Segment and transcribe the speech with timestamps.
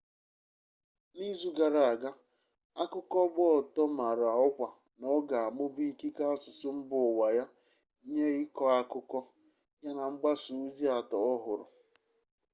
[1.15, 2.09] n'izu gara aga
[2.81, 4.67] akụkọ gba ọtọ mara ọkwa
[4.99, 7.45] na ọ ga-amụba ikike asụsụ mba ụwa ya
[8.11, 9.19] nye ịkọ akụkọ
[9.83, 11.65] ya na mgbasa ozi atọ ọhụrụ